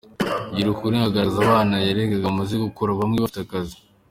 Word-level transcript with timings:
Ngirankugire 0.49 1.03
agaragaza 1.09 1.39
abana 1.41 1.75
yareraga 1.87 2.25
bamaze 2.25 2.53
gukura, 2.65 2.97
bamwe 2.99 3.17
bafite 3.19 3.41
akazi. 3.43 3.75